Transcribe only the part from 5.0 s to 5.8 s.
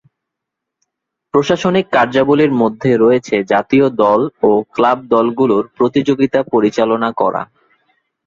দলগুলোর